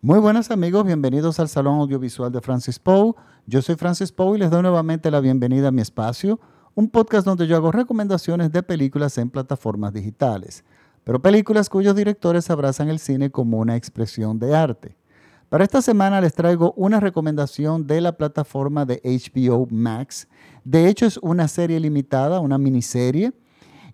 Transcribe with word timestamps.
Muy 0.00 0.20
buenas 0.20 0.52
amigos, 0.52 0.86
bienvenidos 0.86 1.40
al 1.40 1.48
Salón 1.48 1.80
Audiovisual 1.80 2.30
de 2.30 2.40
Francis 2.40 2.78
Poe. 2.78 3.14
Yo 3.46 3.60
soy 3.62 3.74
Francis 3.74 4.12
Poe 4.12 4.36
y 4.36 4.38
les 4.38 4.48
doy 4.48 4.62
nuevamente 4.62 5.10
la 5.10 5.18
bienvenida 5.18 5.68
a 5.68 5.70
mi 5.72 5.80
espacio, 5.80 6.38
un 6.76 6.88
podcast 6.88 7.26
donde 7.26 7.48
yo 7.48 7.56
hago 7.56 7.72
recomendaciones 7.72 8.52
de 8.52 8.62
películas 8.62 9.18
en 9.18 9.28
plataformas 9.28 9.92
digitales, 9.92 10.62
pero 11.02 11.20
películas 11.20 11.68
cuyos 11.68 11.96
directores 11.96 12.48
abrazan 12.48 12.88
el 12.88 13.00
cine 13.00 13.32
como 13.32 13.58
una 13.58 13.74
expresión 13.74 14.38
de 14.38 14.54
arte. 14.54 14.96
Para 15.48 15.64
esta 15.64 15.82
semana 15.82 16.20
les 16.20 16.32
traigo 16.32 16.74
una 16.76 17.00
recomendación 17.00 17.84
de 17.88 18.00
la 18.00 18.12
plataforma 18.12 18.84
de 18.84 19.02
HBO 19.02 19.66
Max. 19.68 20.28
De 20.62 20.86
hecho 20.86 21.06
es 21.06 21.16
una 21.16 21.48
serie 21.48 21.80
limitada, 21.80 22.38
una 22.38 22.56
miniserie, 22.56 23.32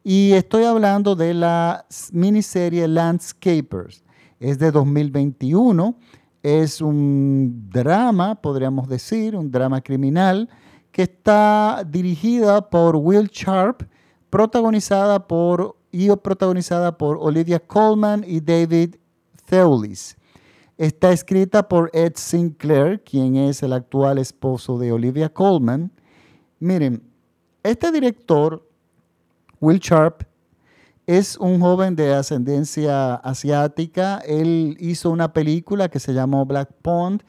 y 0.02 0.32
estoy 0.32 0.64
hablando 0.64 1.16
de 1.16 1.32
la 1.32 1.86
miniserie 2.12 2.88
Landscapers 2.88 4.03
es 4.44 4.58
de 4.58 4.70
2021, 4.70 5.96
es 6.42 6.82
un 6.82 7.70
drama, 7.70 8.34
podríamos 8.34 8.88
decir, 8.88 9.34
un 9.34 9.50
drama 9.50 9.80
criminal, 9.80 10.50
que 10.92 11.04
está 11.04 11.82
dirigida 11.88 12.68
por 12.68 12.96
Will 12.96 13.28
Sharp, 13.28 13.84
protagonizada 14.28 15.26
por, 15.26 15.76
y 15.90 16.14
protagonizada 16.16 16.98
por 16.98 17.16
Olivia 17.22 17.58
Colman 17.58 18.22
y 18.26 18.40
David 18.40 18.96
Thewlis. 19.46 20.14
Está 20.76 21.12
escrita 21.12 21.66
por 21.66 21.90
Ed 21.94 22.12
Sinclair, 22.16 23.02
quien 23.02 23.36
es 23.36 23.62
el 23.62 23.72
actual 23.72 24.18
esposo 24.18 24.78
de 24.78 24.92
Olivia 24.92 25.30
Colman. 25.30 25.90
Miren, 26.60 27.02
este 27.62 27.90
director, 27.90 28.62
Will 29.58 29.78
Sharp, 29.78 30.24
es 31.06 31.36
un 31.36 31.60
joven 31.60 31.96
de 31.96 32.14
ascendencia 32.14 33.14
asiática. 33.16 34.18
Él 34.26 34.76
hizo 34.80 35.10
una 35.10 35.32
película 35.32 35.88
que 35.88 36.00
se 36.00 36.14
llamó 36.14 36.46
Black 36.46 36.70
Pond. 36.82 37.22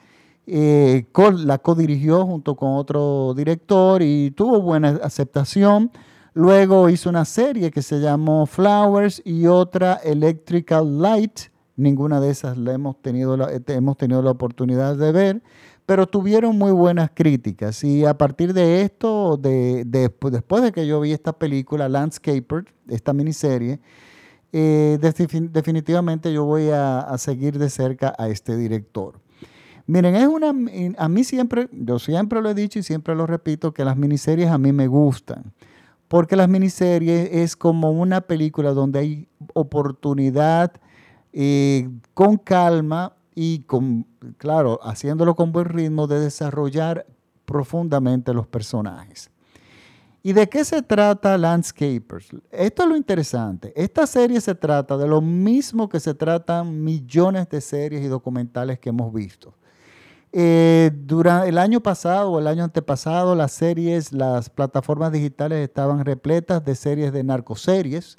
Eh, 0.48 1.06
la 1.38 1.58
codirigió 1.58 2.26
junto 2.26 2.56
con 2.56 2.74
otro 2.76 3.34
director 3.36 4.02
y 4.02 4.32
tuvo 4.32 4.62
buena 4.62 5.00
aceptación. 5.04 5.92
Luego 6.34 6.90
hizo 6.90 7.10
una 7.10 7.26
serie 7.26 7.72
que 7.72 7.82
se 7.82 8.00
llamó 8.00 8.46
Flowers 8.46 9.22
y 9.26 9.48
otra 9.48 9.96
Electrical 10.04 11.02
Light. 11.02 11.55
Ninguna 11.78 12.20
de 12.20 12.30
esas 12.30 12.58
la 12.58 12.74
hemos 12.74 13.02
tenido 13.02 13.38
hemos 13.68 13.98
tenido 13.98 14.22
la 14.22 14.32
oportunidad 14.32 14.96
de 14.96 15.12
ver 15.12 15.42
pero 15.86 16.08
tuvieron 16.08 16.58
muy 16.58 16.72
buenas 16.72 17.12
críticas. 17.14 17.84
Y 17.84 18.06
a 18.06 18.18
partir 18.18 18.54
de 18.54 18.82
esto, 18.82 19.38
de, 19.38 19.84
después 19.86 20.64
de 20.64 20.72
que 20.72 20.88
yo 20.88 21.00
vi 21.00 21.12
esta 21.12 21.34
película, 21.34 21.88
Landscaper, 21.88 22.66
esta 22.88 23.14
miniserie, 23.14 23.80
eh, 24.52 24.98
definitivamente 25.00 26.34
yo 26.34 26.46
voy 26.46 26.70
a, 26.72 27.14
seguir 27.18 27.60
de 27.60 27.70
cerca 27.70 28.16
a 28.18 28.30
este 28.30 28.58
director. 28.58 29.20
Miren, 29.88 30.16
es 30.16 30.28
una, 30.28 30.50
a 30.98 31.10
mí 31.10 31.24
siempre, 31.24 31.70
yo 31.72 32.00
siempre 32.00 32.42
lo 32.42 32.50
he 32.50 32.56
dicho 32.56 32.80
y 32.80 32.84
siempre 32.84 33.14
lo 33.14 33.28
repito, 33.28 33.74
que 33.74 33.86
las 33.86 33.96
miniseries 33.96 34.50
a 34.50 34.58
mí 34.58 34.72
me 34.72 34.88
gustan. 34.88 35.54
Porque 36.08 36.36
las 36.36 36.50
miniseries 36.50 37.30
es 37.32 37.56
como 37.56 37.92
una 37.92 38.22
película 38.22 38.72
donde 38.72 39.00
hay 39.00 39.28
oportunidad 39.54 40.74
eh, 41.38 41.90
con 42.14 42.38
calma 42.38 43.14
y 43.36 43.60
con, 43.64 44.08
claro, 44.38 44.80
haciéndolo 44.82 45.36
con 45.36 45.52
buen 45.52 45.66
ritmo 45.66 46.08
de 46.08 46.22
desarrollar 46.22 47.06
profundamente 47.44 48.34
los 48.34 48.48
personajes. 48.48 49.30
¿Y 50.24 50.32
de 50.32 50.48
qué 50.48 50.64
se 50.64 50.82
trata 50.82 51.38
Landscapers? 51.38 52.30
Esto 52.50 52.84
es 52.84 52.90
lo 52.90 52.96
interesante. 52.96 53.74
Esta 53.76 54.08
serie 54.08 54.40
se 54.40 54.56
trata 54.56 54.98
de 54.98 55.08
lo 55.08 55.22
mismo 55.22 55.90
que 55.90 56.00
se 56.00 56.14
tratan 56.14 56.84
millones 56.84 57.50
de 57.50 57.60
series 57.60 58.02
y 58.02 58.08
documentales 58.08 58.80
que 58.80 58.90
hemos 58.90 59.14
visto. 59.14 59.54
Eh, 60.32 60.90
durante 60.94 61.50
el 61.50 61.58
año 61.58 61.82
pasado 61.82 62.32
o 62.32 62.40
el 62.40 62.48
año 62.48 62.64
antepasado, 62.64 63.36
las 63.36 63.52
series, 63.52 64.14
las 64.14 64.50
plataformas 64.50 65.12
digitales 65.12 65.60
estaban 65.60 66.04
repletas 66.06 66.64
de 66.64 66.76
series 66.76 67.12
de 67.12 67.24
narcoseries, 67.24 68.18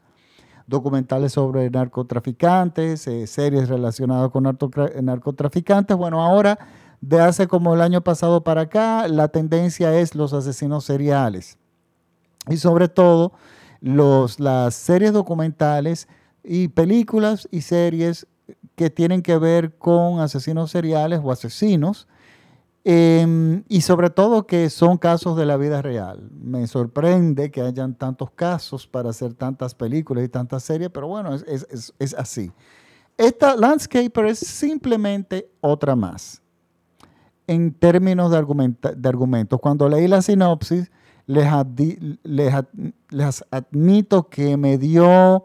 documentales 0.66 1.32
sobre 1.32 1.71
narcotraficantes, 1.71 3.06
eh, 3.06 3.27
series 3.27 3.69
relacionadas 3.69 4.31
con 4.31 4.44
narcotraficantes. 4.44 5.97
Bueno, 5.97 6.22
ahora, 6.22 6.59
de 7.00 7.21
hace 7.21 7.47
como 7.47 7.75
el 7.75 7.81
año 7.81 8.00
pasado 8.03 8.43
para 8.43 8.62
acá, 8.62 9.09
la 9.09 9.28
tendencia 9.28 9.99
es 9.99 10.15
los 10.15 10.32
asesinos 10.32 10.84
seriales. 10.84 11.59
Y 12.49 12.56
sobre 12.56 12.88
todo, 12.88 13.32
los, 13.81 14.41
las 14.41 14.75
series 14.75 15.12
documentales 15.12 16.09
y 16.43 16.69
películas 16.69 17.48
y 17.50 17.60
series 17.60 18.27
que 18.75 18.91
tienen 18.91 19.22
que 19.22 19.38
ver 19.38 19.77
con 19.78 20.21
asesinos 20.21 20.71
seriales 20.71 21.21
o 21.22 21.33
asesinos 21.33 22.06
Em, 22.88 23.64
y 23.69 23.80
sobre 23.80 24.10
todo 24.10 24.47
que 24.47 24.70
son 24.70 24.97
casos 24.97 25.36
de 25.36 25.44
la 25.44 25.56
vida 25.56 25.82
real. 25.82 26.30
Me 26.41 26.69
sorprende 26.69 27.50
que 27.50 27.60
hayan 27.60 27.97
tantos 27.97 28.30
casos 28.30 28.86
para 28.86 29.10
hacer 29.10 29.34
tantas 29.34 29.74
películas 29.74 30.24
y 30.24 30.28
tantas 30.28 30.62
series, 30.62 30.91
pero 30.91 31.08
bueno, 31.08 31.34
es, 31.34 32.14
así. 32.16 32.52
Esta 33.16 33.56
Landscaper 33.56 34.26
es 34.26 34.38
simplemente 34.38 35.50
otra 35.60 35.97
más. 35.97 36.41
En 37.48 37.74
términos 37.74 38.30
de, 38.30 38.36
de 38.97 39.08
argumentos, 39.08 39.58
cuando 39.60 39.88
leí 39.88 40.06
la 40.06 40.22
sinopsis, 40.22 40.88
les, 41.26 41.48
les 42.22 43.44
admito 43.50 44.28
que 44.28 44.56
me 44.56 44.78
dio 44.78 45.44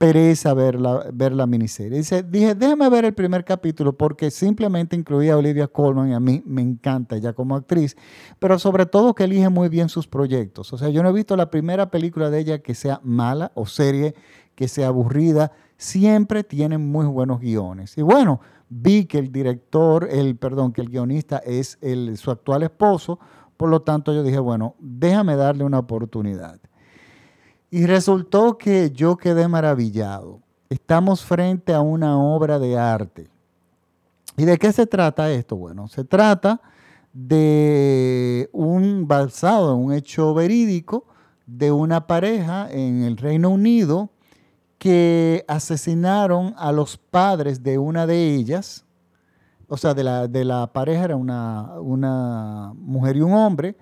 pereza 0.00 0.54
ver 0.54 0.80
la, 0.80 1.10
ver 1.12 1.32
la 1.32 1.46
miniserie. 1.46 1.98
Dice, 1.98 2.22
dije, 2.22 2.54
déjame 2.54 2.88
ver 2.88 3.04
el 3.04 3.12
primer 3.12 3.44
capítulo 3.44 3.92
porque 3.92 4.30
simplemente 4.30 4.96
incluía 4.96 5.34
a 5.34 5.36
Olivia 5.36 5.66
Colman 5.68 6.08
y 6.08 6.14
a 6.14 6.20
mí 6.20 6.42
me 6.46 6.62
encanta 6.62 7.16
ella 7.16 7.34
como 7.34 7.54
actriz, 7.54 7.98
pero 8.38 8.58
sobre 8.58 8.86
todo 8.86 9.14
que 9.14 9.24
elige 9.24 9.50
muy 9.50 9.68
bien 9.68 9.90
sus 9.90 10.08
proyectos. 10.08 10.72
O 10.72 10.78
sea, 10.78 10.88
yo 10.88 11.02
no 11.02 11.10
he 11.10 11.12
visto 11.12 11.36
la 11.36 11.50
primera 11.50 11.90
película 11.90 12.30
de 12.30 12.38
ella 12.38 12.58
que 12.60 12.74
sea 12.74 12.98
mala 13.04 13.52
o 13.54 13.66
serie 13.66 14.14
que 14.54 14.68
sea 14.68 14.88
aburrida. 14.88 15.52
Siempre 15.76 16.44
tienen 16.44 16.90
muy 16.90 17.04
buenos 17.04 17.38
guiones. 17.38 17.98
Y 17.98 18.00
bueno, 18.00 18.40
vi 18.70 19.04
que 19.04 19.18
el 19.18 19.30
director, 19.30 20.08
el 20.10 20.34
perdón, 20.36 20.72
que 20.72 20.80
el 20.80 20.88
guionista 20.88 21.42
es 21.44 21.78
su 22.16 22.30
actual 22.30 22.62
esposo, 22.62 23.18
por 23.58 23.68
lo 23.68 23.82
tanto 23.82 24.14
yo 24.14 24.22
dije, 24.22 24.38
bueno, 24.38 24.76
déjame 24.78 25.36
darle 25.36 25.64
una 25.64 25.78
oportunidad. 25.78 26.58
Y 27.70 27.86
resultó 27.86 28.58
que 28.58 28.90
yo 28.90 29.16
quedé 29.16 29.46
maravillado. 29.46 30.40
Estamos 30.68 31.24
frente 31.24 31.72
a 31.72 31.80
una 31.80 32.18
obra 32.18 32.58
de 32.58 32.76
arte. 32.76 33.28
¿Y 34.36 34.44
de 34.44 34.58
qué 34.58 34.72
se 34.72 34.86
trata 34.86 35.30
esto? 35.30 35.56
Bueno, 35.56 35.88
se 35.88 36.04
trata 36.04 36.60
de 37.12 38.48
un 38.52 39.06
basado 39.06 39.74
en 39.74 39.84
un 39.84 39.92
hecho 39.92 40.32
verídico 40.34 41.04
de 41.46 41.72
una 41.72 42.06
pareja 42.06 42.68
en 42.70 43.02
el 43.02 43.16
Reino 43.16 43.50
Unido 43.50 44.10
que 44.78 45.44
asesinaron 45.46 46.54
a 46.56 46.72
los 46.72 46.96
padres 46.96 47.62
de 47.62 47.76
una 47.76 48.06
de 48.06 48.34
ellas, 48.34 48.86
o 49.68 49.76
sea, 49.76 49.92
de 49.92 50.04
la, 50.04 50.26
de 50.26 50.44
la 50.44 50.72
pareja 50.72 51.04
era 51.04 51.16
una, 51.16 51.74
una, 51.80 52.72
mujer 52.76 53.16
y 53.16 53.20
un 53.20 53.34
hombre, 53.34 53.76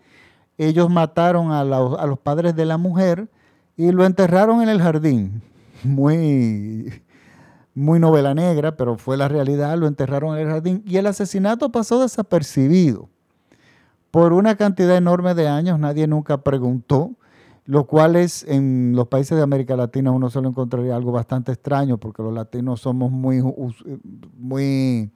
ellos 0.57 0.91
mataron 0.91 1.53
a, 1.53 1.61
a 1.61 2.07
los 2.07 2.19
padres 2.19 2.57
de 2.57 2.65
la 2.65 2.79
mujer 2.79 3.29
y 3.79 3.93
lo 3.93 4.05
enterraron 4.05 4.61
en 4.61 4.69
el 4.69 4.83
jardín. 4.83 5.41
Muy, 5.85 6.93
muy 7.73 8.01
novela 8.01 8.35
negra, 8.35 8.77
pero 8.77 8.99
fue 8.99 9.17
la 9.17 9.29
realidad, 9.29 9.79
lo 9.79 9.87
enterraron 9.87 10.37
en 10.37 10.43
el 10.43 10.53
jardín 10.53 10.83
y 10.85 10.97
el 10.97 11.07
asesinato 11.07 11.71
pasó 11.71 12.03
desapercibido. 12.03 13.09
Por 14.11 14.33
una 14.33 14.57
cantidad 14.57 14.97
enorme 14.97 15.35
de 15.35 15.47
años 15.47 15.79
nadie 15.79 16.09
nunca 16.09 16.43
preguntó, 16.43 17.13
lo 17.65 17.87
cual 17.87 18.17
es 18.17 18.45
en 18.49 18.95
los 18.97 19.07
países 19.07 19.37
de 19.37 19.45
América 19.45 19.77
Latina 19.77 20.11
uno 20.11 20.29
se 20.31 20.43
lo 20.43 20.49
encontraría 20.49 20.97
algo 20.97 21.13
bastante 21.13 21.53
extraño 21.53 21.99
porque 21.99 22.25
los 22.25 22.35
latinos 22.35 22.81
somos 22.81 23.13
muy, 23.13 23.41
muy 24.37 25.13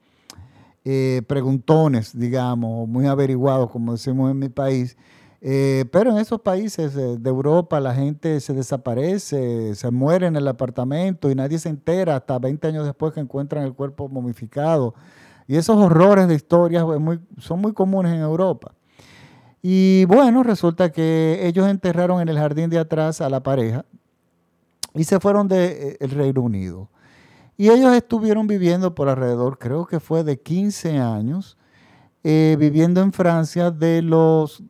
eh, 0.84 1.22
preguntones, 1.26 2.16
digamos, 2.16 2.88
muy 2.88 3.06
averiguados, 3.06 3.68
como 3.70 3.90
decimos 3.90 4.30
en 4.30 4.38
mi 4.38 4.48
país. 4.48 4.96
Eh, 5.44 5.86
pero 5.90 6.12
en 6.12 6.18
esos 6.18 6.40
países 6.40 6.94
de 6.94 7.28
Europa 7.28 7.80
la 7.80 7.92
gente 7.92 8.38
se 8.38 8.54
desaparece, 8.54 9.74
se 9.74 9.90
muere 9.90 10.28
en 10.28 10.36
el 10.36 10.46
apartamento 10.46 11.28
y 11.30 11.34
nadie 11.34 11.58
se 11.58 11.68
entera 11.68 12.14
hasta 12.14 12.38
20 12.38 12.68
años 12.68 12.86
después 12.86 13.12
que 13.12 13.18
encuentran 13.18 13.64
el 13.64 13.74
cuerpo 13.74 14.08
momificado. 14.08 14.94
Y 15.48 15.56
esos 15.56 15.76
horrores 15.76 16.28
de 16.28 16.34
historias 16.36 16.84
pues, 16.84 17.18
son 17.38 17.60
muy 17.60 17.72
comunes 17.72 18.12
en 18.12 18.20
Europa. 18.20 18.72
Y 19.60 20.04
bueno, 20.04 20.44
resulta 20.44 20.92
que 20.92 21.40
ellos 21.42 21.68
enterraron 21.68 22.20
en 22.20 22.28
el 22.28 22.38
jardín 22.38 22.70
de 22.70 22.78
atrás 22.78 23.20
a 23.20 23.28
la 23.28 23.42
pareja 23.42 23.84
y 24.94 25.04
se 25.04 25.18
fueron 25.18 25.48
del 25.48 25.96
de, 25.98 26.06
Reino 26.06 26.40
Unido. 26.40 26.88
Y 27.56 27.68
ellos 27.70 27.92
estuvieron 27.94 28.46
viviendo 28.46 28.94
por 28.94 29.08
alrededor, 29.08 29.58
creo 29.58 29.86
que 29.86 29.98
fue 29.98 30.22
de 30.22 30.40
15 30.40 30.98
años, 30.98 31.58
eh, 32.22 32.56
viviendo 32.58 33.00
en 33.02 33.12
Francia 33.12 33.72
de 33.72 34.02
los 34.02 34.62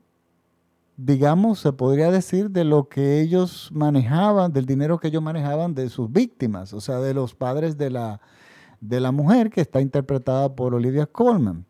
digamos, 1.04 1.58
se 1.58 1.72
podría 1.72 2.10
decir 2.10 2.50
de 2.50 2.64
lo 2.64 2.88
que 2.88 3.20
ellos 3.20 3.70
manejaban, 3.72 4.52
del 4.52 4.66
dinero 4.66 4.98
que 4.98 5.08
ellos 5.08 5.22
manejaban 5.22 5.74
de 5.74 5.88
sus 5.88 6.10
víctimas, 6.10 6.72
o 6.72 6.80
sea, 6.80 6.98
de 6.98 7.12
los 7.12 7.34
padres 7.34 7.76
de 7.76 7.90
la, 7.90 8.20
de 8.80 9.00
la 9.00 9.10
mujer, 9.10 9.50
que 9.50 9.60
está 9.60 9.80
interpretada 9.80 10.54
por 10.54 10.74
Olivia 10.74 11.06
Colman. 11.06 11.66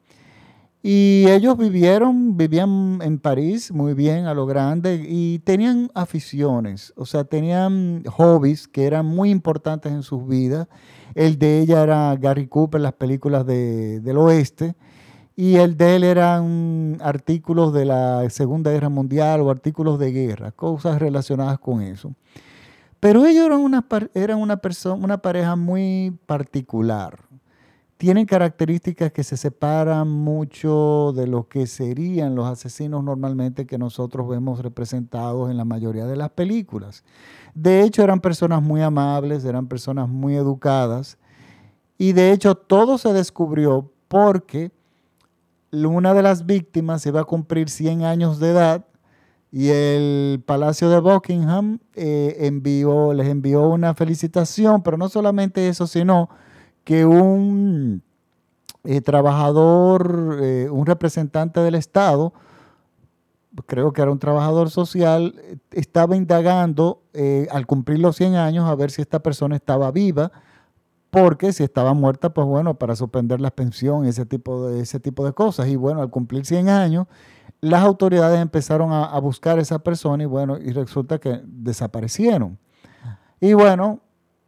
Y 0.83 1.27
ellos 1.29 1.57
vivieron, 1.57 2.37
vivían 2.37 2.99
en 3.03 3.21
París 3.21 3.73
muy 3.73 3.95
bien, 3.95 4.27
a 4.27 4.35
lo 4.35 4.47
grande, 4.47 5.07
y 5.09 5.39
tenían 5.39 5.91
aficiones, 5.95 6.93
o 6.97 7.07
sea, 7.07 7.25
tenían 7.25 8.03
hobbies 8.05 8.69
que 8.69 8.85
eran 8.85 9.07
muy 9.07 9.31
importantes 9.31 9.93
en 9.93 10.03
sus 10.03 10.27
vidas. 10.27 10.67
El 11.15 11.39
de 11.39 11.61
ella 11.61 11.83
era 11.85 12.17
Gary 12.17 12.49
Cooper, 12.49 12.81
las 12.81 12.95
películas 12.95 13.47
del 13.47 14.17
oeste, 14.19 14.75
y 15.37 15.57
el 15.57 15.77
de 15.77 15.97
él 15.97 16.05
eran 16.05 16.99
artículos 17.01 17.73
de 17.73 17.85
la 17.85 18.29
Segunda 18.31 18.71
Guerra 18.71 18.89
Mundial 18.89 19.41
o 19.41 19.51
artículos 19.51 19.99
de 19.99 20.13
guerra, 20.13 20.53
cosas 20.53 20.99
relacionadas 20.99 21.59
con 21.59 21.83
eso. 21.83 22.15
Pero 23.01 23.25
ellos 23.25 23.47
eran 23.47 23.61
una, 23.61 23.87
eran 24.15 24.39
una, 24.39 24.61
una 24.97 25.19
pareja 25.19 25.57
muy 25.57 26.19
particular 26.27 27.19
tienen 28.03 28.27
características 28.27 29.13
que 29.13 29.23
se 29.23 29.37
separan 29.37 30.09
mucho 30.09 31.13
de 31.15 31.29
lo 31.29 31.47
que 31.47 31.69
serían 31.69 32.35
los 32.35 32.49
asesinos 32.49 33.05
normalmente 33.05 33.65
que 33.65 33.79
nosotros 33.79 34.29
vemos 34.29 34.61
representados 34.61 35.53
en 35.53 35.57
la 35.57 35.65
mayoría 35.65 36.05
de 36.05 36.17
las 36.17 36.31
películas. 36.31 37.05
De 37.55 37.83
hecho, 37.83 38.03
eran 38.03 38.19
personas 38.19 38.61
muy 38.61 38.83
amables, 38.83 39.45
eran 39.45 39.69
personas 39.69 40.09
muy 40.09 40.35
educadas 40.35 41.17
y 41.97 42.13
de 42.13 42.33
hecho 42.33 42.57
todo 42.57 42.99
se 42.99 43.13
descubrió 43.13 43.93
porque 44.09 44.73
una 45.73 46.13
de 46.15 46.23
las 46.23 46.45
víctimas 46.45 47.07
iba 47.07 47.23
a 47.23 47.25
cumplir 47.25 47.71
100 47.71 48.05
años 48.05 48.39
de 48.39 48.51
edad 48.51 48.85
y 49.51 49.69
el 49.69 50.43
Palacio 50.45 50.89
de 50.89 51.01
Buckingham 51.01 51.79
eh, 51.95 52.37
envió, 52.41 53.13
les 53.13 53.29
envió 53.29 53.69
una 53.69 53.95
felicitación, 53.95 54.83
pero 54.83 54.97
no 54.97 55.09
solamente 55.09 55.69
eso, 55.69 55.87
sino 55.87 56.29
que 56.85 57.05
un 57.05 58.03
eh, 58.85 59.01
trabajador, 59.01 60.39
eh, 60.43 60.69
un 60.71 60.87
representante 60.87 61.61
del 61.61 61.75
Estado, 61.75 62.33
creo 63.67 63.93
que 63.93 64.01
era 64.01 64.11
un 64.11 64.19
trabajador 64.19 64.71
social, 64.71 65.35
estaba 65.71 66.17
indagando 66.17 67.03
al 67.51 67.67
cumplir 67.67 67.99
los 67.99 68.17
100 68.17 68.37
años 68.37 68.67
a 68.67 68.75
ver 68.75 68.91
si 68.91 69.03
esta 69.03 69.23
persona 69.23 69.57
estaba 69.57 69.91
viva, 69.91 70.33
porque 71.13 71.53
si 71.53 71.63
estaba 71.63 71.93
muerta, 71.93 72.33
pues 72.33 72.47
bueno, 72.47 72.73
para 72.79 72.97
suspender 72.97 73.39
la 73.39 73.51
pensión, 73.51 74.07
ese 74.07 74.25
tipo 74.25 74.67
de, 74.67 74.81
ese 74.81 74.99
tipo 74.99 75.27
de 75.27 75.35
cosas. 75.35 75.69
Y 75.69 75.77
bueno, 75.77 76.01
al 76.01 76.09
cumplir 76.09 76.47
100 76.47 76.71
años, 76.71 77.07
las 77.61 77.83
autoridades 77.83 78.41
empezaron 78.41 78.95
a, 78.95 79.19
buscar 79.21 79.59
a 79.59 79.61
esa 79.61 79.79
persona 79.79 80.23
y 80.23 80.27
bueno, 80.27 80.57
y 80.57 80.73
resulta 80.73 81.19
que 81.19 81.43
desaparecieron. 81.45 82.59
Y 83.41 83.53
bueno, 83.53 84.01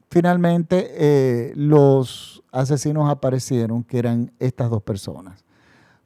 finalmente 0.09 0.89
eh, 0.95 1.53
los 1.55 2.43
asesinos 2.51 3.11
aparecieron, 3.11 3.85
que 3.85 3.99
eran 3.99 4.33
estas 4.39 4.71
dos 4.71 4.83
personas. 4.83 5.45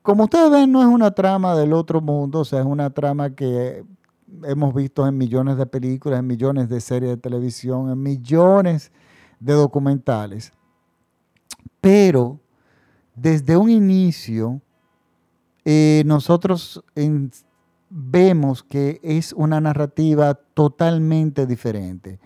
Como 0.02 0.25
ustedes 0.25 0.50
ven, 0.50 0.72
no 0.72 0.81
es 0.81 0.88
una 0.88 1.12
trama 1.12 1.54
del 1.54 1.72
otro 1.72 2.00
mundo, 2.00 2.40
o 2.40 2.44
sea, 2.44 2.58
es 2.58 2.66
una 2.66 2.90
trama 2.90 3.31
que 3.31 3.84
hemos 4.43 4.75
visto 4.75 5.06
en 5.06 5.16
millones 5.16 5.56
de 5.56 5.66
películas, 5.66 6.19
en 6.19 6.26
millones 6.26 6.69
de 6.69 6.81
series 6.81 7.12
de 7.12 7.16
televisión, 7.16 7.93
en 7.93 8.02
millones 8.02 8.90
documentales. 9.40 10.52
Pero 11.81 12.40
desde 13.14 13.56
un 13.56 13.70
inicio, 13.70 14.61
eh, 15.64 16.02
nosotros 16.06 16.82
vemos 17.90 18.62
que 18.62 19.00
es 19.02 19.32
una 19.32 19.61
narrativa 19.61 20.35
totalmente 20.35 21.46
diferente 21.46 22.19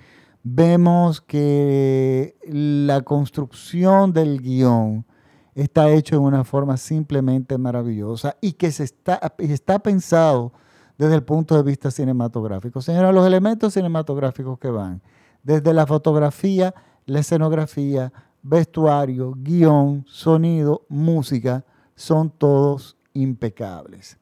vemos 0.43 1.20
que 1.20 2.37
la 2.44 3.03
construcción 3.03 4.12
del 4.12 4.41
guion 4.41 5.06
está 5.55 5.91
hecho 5.91 6.17
de 6.17 6.23
una 6.23 6.44
forma 6.44 6.76
simplemente 6.76 7.59
maravillosa 7.59 8.37
y 8.41 8.53
que 8.53 8.73
se 8.73 8.85
está, 8.85 9.35
está 9.38 9.79
pensado 9.79 10.53
desde 10.99 11.14
el 11.14 11.23
punto 11.23 11.56
de 11.56 11.62
vista 11.62 11.91
cinematográfico. 11.91 12.81
Señora, 12.81 13.12
los 13.12 13.26
elementos 13.26 13.75
cinematográficos 13.75 14.59
que 14.59 14.70
van, 14.70 15.03
desde 15.43 15.73
la 15.73 15.87
fotografía, 15.87 16.75
la 17.06 17.20
escenografía, 17.20 18.12
vestuario, 18.43 19.34
guion, 19.37 20.04
sonido, 20.08 20.84
música, 20.88 21.64
son 21.94 22.31
todos 22.31 22.96
impecables. 23.14 24.19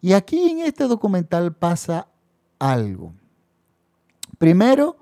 Y 0.00 0.12
aquí 0.12 0.50
en 0.50 0.58
este 0.60 0.84
documental 0.84 1.54
pasa 1.54 2.08
algo. 2.58 3.12
Primero, 4.38 4.96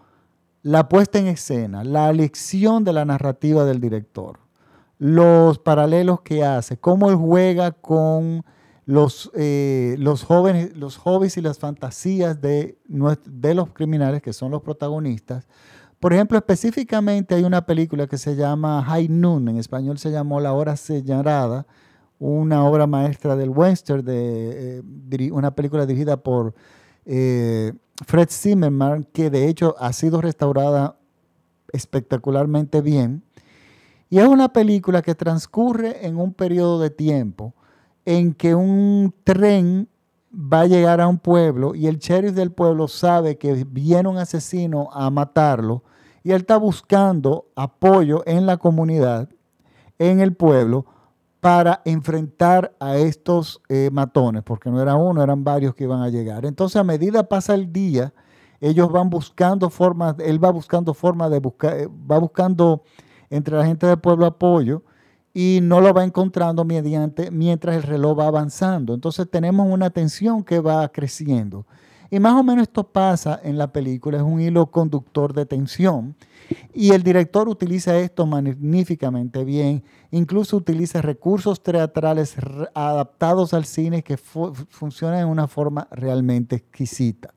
la 0.62 0.88
puesta 0.88 1.18
en 1.18 1.26
escena, 1.26 1.84
la 1.84 2.08
elección 2.08 2.84
de 2.84 2.92
la 2.92 3.04
narrativa 3.04 3.64
del 3.64 3.80
director, 3.80 4.38
los 4.98 5.58
paralelos 5.58 6.22
que 6.22 6.44
hace, 6.44 6.78
cómo 6.78 7.10
él 7.10 7.16
juega 7.16 7.72
con 7.72 8.44
los, 8.86 9.30
eh, 9.34 9.96
los 9.98 10.24
jóvenes, 10.24 10.76
los 10.76 10.96
hobbies 10.96 11.36
y 11.36 11.42
las 11.42 11.58
fantasías 11.58 12.40
de, 12.40 12.78
de 12.86 13.54
los 13.54 13.70
criminales 13.70 14.22
que 14.22 14.32
son 14.32 14.52
los 14.52 14.62
protagonistas. 14.62 15.46
Por 16.04 16.12
ejemplo, 16.12 16.36
específicamente 16.36 17.34
hay 17.34 17.44
una 17.44 17.64
película 17.64 18.06
que 18.06 18.18
se 18.18 18.36
llama 18.36 18.84
High 18.84 19.08
Noon, 19.08 19.48
en 19.48 19.56
español 19.56 19.96
se 19.96 20.10
llamó 20.10 20.38
La 20.38 20.52
Hora 20.52 20.76
Señalada, 20.76 21.66
una 22.18 22.62
obra 22.62 22.86
maestra 22.86 23.36
del 23.36 23.48
western, 23.48 24.04
eh, 24.06 24.82
una 25.32 25.54
película 25.54 25.86
dirigida 25.86 26.18
por 26.18 26.54
eh, 27.06 27.72
Fred 28.04 28.28
Zimmerman, 28.30 29.04
que 29.14 29.30
de 29.30 29.48
hecho 29.48 29.76
ha 29.78 29.94
sido 29.94 30.20
restaurada 30.20 30.98
espectacularmente 31.72 32.82
bien. 32.82 33.22
Y 34.10 34.18
es 34.18 34.26
una 34.28 34.52
película 34.52 35.00
que 35.00 35.14
transcurre 35.14 36.06
en 36.06 36.18
un 36.18 36.34
periodo 36.34 36.80
de 36.80 36.90
tiempo 36.90 37.54
en 38.04 38.34
que 38.34 38.54
un 38.54 39.14
tren 39.24 39.88
va 40.34 40.62
a 40.62 40.66
llegar 40.66 41.00
a 41.00 41.06
un 41.06 41.18
pueblo 41.18 41.74
y 41.74 41.86
el 41.86 41.98
sheriff 41.98 42.34
del 42.34 42.52
pueblo 42.52 42.88
sabe 42.88 43.38
que 43.38 43.64
viene 43.64 44.08
un 44.08 44.18
asesino 44.18 44.88
a 44.92 45.08
matarlo 45.10 45.84
y 46.22 46.32
él 46.32 46.40
está 46.40 46.56
buscando 46.56 47.46
apoyo 47.54 48.22
en 48.26 48.46
la 48.46 48.56
comunidad, 48.56 49.28
en 49.98 50.20
el 50.20 50.34
pueblo, 50.34 50.86
para 51.40 51.82
enfrentar 51.84 52.74
a 52.80 52.96
estos 52.96 53.60
eh, 53.68 53.90
matones, 53.92 54.42
porque 54.42 54.70
no 54.70 54.80
era 54.80 54.96
uno, 54.96 55.22
eran 55.22 55.44
varios 55.44 55.74
que 55.74 55.84
iban 55.84 56.00
a 56.00 56.08
llegar. 56.08 56.46
Entonces, 56.46 56.76
a 56.76 56.84
medida 56.84 57.28
pasa 57.28 57.54
el 57.54 57.70
día, 57.70 58.14
ellos 58.62 58.90
van 58.90 59.10
buscando 59.10 59.68
formas, 59.68 60.16
él 60.20 60.42
va 60.42 60.50
buscando 60.50 60.94
formas 60.94 61.30
de 61.30 61.40
buscar, 61.40 61.76
eh, 61.76 61.88
va 62.10 62.16
buscando 62.18 62.82
entre 63.28 63.58
la 63.58 63.66
gente 63.66 63.86
del 63.86 63.98
pueblo 63.98 64.24
apoyo 64.24 64.84
y 65.34 65.58
no 65.60 65.80
lo 65.80 65.92
va 65.92 66.04
encontrando 66.04 66.64
mediante, 66.64 67.32
mientras 67.32 67.74
el 67.74 67.82
reloj 67.82 68.20
va 68.20 68.28
avanzando. 68.28 68.94
Entonces 68.94 69.28
tenemos 69.28 69.66
una 69.68 69.90
tensión 69.90 70.44
que 70.44 70.60
va 70.60 70.88
creciendo. 70.88 71.66
Y 72.08 72.20
más 72.20 72.34
o 72.34 72.44
menos 72.44 72.62
esto 72.62 72.84
pasa 72.84 73.40
en 73.42 73.58
la 73.58 73.72
película, 73.72 74.18
es 74.18 74.22
un 74.22 74.40
hilo 74.40 74.70
conductor 74.70 75.32
de 75.32 75.46
tensión 75.46 76.14
y 76.72 76.92
el 76.92 77.02
director 77.02 77.48
utiliza 77.48 77.98
esto 77.98 78.24
magníficamente 78.24 79.44
bien, 79.44 79.82
incluso 80.12 80.56
utiliza 80.56 81.02
recursos 81.02 81.60
teatrales 81.60 82.36
adaptados 82.72 83.52
al 83.52 83.64
cine 83.64 84.04
que 84.04 84.16
funcionan 84.16 85.18
de 85.18 85.24
una 85.24 85.48
forma 85.48 85.88
realmente 85.90 86.54
exquisita. 86.56 87.34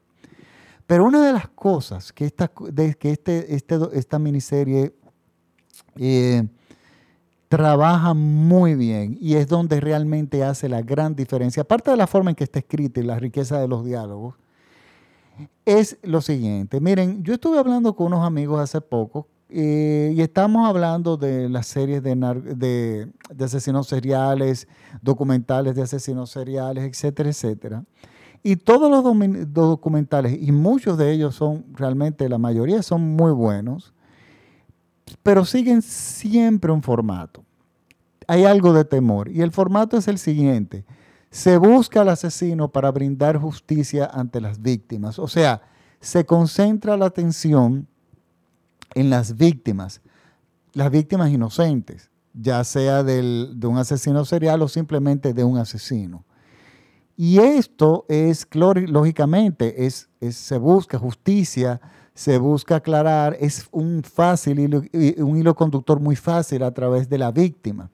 Pero 0.85 1.05
una 1.05 1.25
de 1.25 1.33
las 1.33 1.47
cosas 1.47 2.13
que 2.13 2.25
esta, 2.25 2.47
que 2.47 3.11
este, 3.11 3.55
este, 3.55 3.79
esta 3.93 4.19
miniserie 4.19 4.93
eh, 5.95 6.47
trabaja 7.47 8.13
muy 8.13 8.75
bien 8.75 9.17
y 9.21 9.35
es 9.35 9.47
donde 9.47 9.79
realmente 9.79 10.43
hace 10.43 10.67
la 10.67 10.81
gran 10.81 11.15
diferencia, 11.15 11.61
aparte 11.61 11.91
de 11.91 11.97
la 11.97 12.07
forma 12.07 12.31
en 12.31 12.35
que 12.35 12.43
está 12.43 12.59
escrita 12.59 12.99
y 12.99 13.03
la 13.03 13.19
riqueza 13.19 13.59
de 13.59 13.67
los 13.67 13.85
diálogos, 13.85 14.35
es 15.65 15.97
lo 16.01 16.21
siguiente. 16.21 16.79
Miren, 16.79 17.23
yo 17.23 17.33
estuve 17.33 17.59
hablando 17.59 17.95
con 17.95 18.07
unos 18.07 18.25
amigos 18.25 18.59
hace 18.59 18.81
poco 18.81 19.27
eh, 19.49 20.13
y 20.15 20.21
estamos 20.21 20.67
hablando 20.67 21.15
de 21.15 21.47
las 21.47 21.67
series 21.67 22.03
de, 22.03 22.15
de, 22.55 23.45
asesinos 23.45 23.87
seriales, 23.87 24.67
documentales 25.01 25.75
de 25.75 25.83
asesinos 25.83 26.31
seriales, 26.31 26.83
etcétera, 26.83 27.29
etcétera. 27.29 27.83
Y 28.43 28.57
todos 28.57 28.89
los 28.89 29.03
documentales, 29.53 30.37
y 30.41 30.51
muchos 30.51 30.97
de 30.97 31.11
ellos 31.11 31.35
son 31.35 31.65
realmente, 31.73 32.29
la 32.29 32.37
mayoría 32.37 32.81
son 32.83 33.15
muy 33.15 33.31
buenos, 33.31 33.93
pero 35.23 35.45
siguen 35.45 35.81
siempre 35.81 36.71
un 36.71 36.81
formato. 36.81 37.43
Hay 38.27 38.45
algo 38.45 38.73
de 38.73 38.85
temor. 38.85 39.29
Y 39.29 39.41
el 39.41 39.51
formato 39.51 39.97
es 39.97 40.07
el 40.07 40.17
siguiente 40.17 40.85
se 41.29 41.57
busca 41.57 42.01
al 42.01 42.09
asesino 42.09 42.69
para 42.69 42.91
brindar 42.91 43.37
justicia 43.37 44.09
ante 44.11 44.41
las 44.41 44.61
víctimas. 44.61 45.19
O 45.19 45.27
sea, 45.27 45.61
se 45.99 46.25
concentra 46.25 46.97
la 46.97 47.05
atención 47.05 47.87
en 48.95 49.09
las 49.09 49.35
víctimas, 49.35 50.01
las 50.73 50.89
víctimas 50.89 51.29
inocentes, 51.29 52.09
ya 52.33 52.63
sea 52.63 53.03
de 53.03 53.67
un 53.67 53.77
asesino 53.77 54.23
serial 54.25 54.61
o 54.61 54.67
simplemente 54.67 55.33
de 55.33 55.43
un 55.43 55.57
asesino. 55.57 56.23
Y 57.15 57.39
esto 57.39 58.05
es, 58.09 58.47
lógicamente, 58.53 59.85
es, 59.85 60.09
se 60.29 60.57
busca 60.57 60.99
justicia, 60.99 61.81
se 62.17 62.39
busca 62.39 62.77
aclarar, 62.77 63.37
es 63.39 63.67
un 63.71 64.01
fácil 64.01 64.57
hilo, 64.57 64.81
un 65.19 65.37
hilo 65.37 65.53
conductor 65.53 65.99
muy 65.99 66.15
fácil 66.15 66.63
a 66.63 66.71
través 66.71 67.07
de 67.07 67.19
la 67.19 67.31
víctima. 67.31 67.91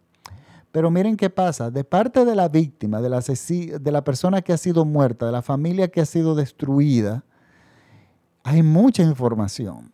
Pero 0.71 0.89
miren 0.89 1.17
qué 1.17 1.29
pasa, 1.29 1.69
de 1.69 1.83
parte 1.83 2.23
de 2.23 2.33
la 2.33 2.47
víctima, 2.47 3.01
de 3.01 3.09
la, 3.09 3.19
de 3.19 3.91
la 3.91 4.03
persona 4.05 4.41
que 4.41 4.53
ha 4.53 4.57
sido 4.57 4.85
muerta, 4.85 5.25
de 5.25 5.33
la 5.33 5.41
familia 5.41 5.89
que 5.89 5.99
ha 5.99 6.05
sido 6.05 6.35
destruida, 6.35 7.25
hay 8.45 8.63
mucha 8.63 9.03
información. 9.03 9.91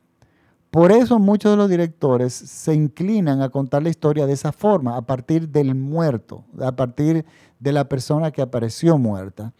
Por 0.69 0.91
eso 0.91 1.17
muchos 1.17 1.49
de 1.49 1.57
los 1.57 1.67
directores 1.67 2.31
se 2.31 2.75
inclinan 2.75 3.41
a 3.41 3.49
contar 3.49 3.81
la 3.81 3.89
historia 3.89 4.27
de 4.27 4.33
esa 4.33 4.51
forma, 4.51 4.95
a 4.95 5.01
partir 5.01 5.49
del 5.49 5.73
muerto, 5.73 6.43
a 6.61 6.71
partir 6.75 7.25
de 7.59 7.71
la 7.71 7.89
persona 7.89 8.29
que 8.29 8.43
apareció 8.43 8.99
muerta. 8.99 9.53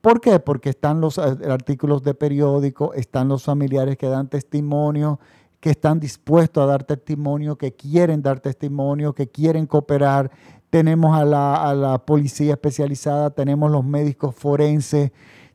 ¿Por 0.00 0.20
qué? 0.20 0.40
Porque 0.40 0.70
están 0.70 1.00
los 1.00 1.18
eh, 1.18 1.22
artículos 1.48 2.02
de 2.02 2.14
periódico, 2.14 2.94
están 2.94 3.28
los 3.28 3.44
familiares 3.44 3.98
que 3.98 4.08
dan 4.08 4.28
testimonio, 4.28 5.20
que 5.60 5.70
están 5.70 6.00
dispuestos 6.00 6.62
a 6.62 6.66
dar 6.66 6.84
testimonio, 6.84 7.56
que 7.56 7.72
quieren 7.72 8.22
dar 8.22 8.40
testimonio, 8.40 9.14
que 9.14 9.28
quieren 9.28 9.66
cooperar. 9.66 10.30
Tenemos 10.70 11.18
a 11.18 11.24
la, 11.24 12.02
policía 12.06 12.52
especializada, 12.52 13.30
tenemos 13.30 13.70
los 13.70 13.84
médicos 13.84 14.34
forenses, 14.34 15.12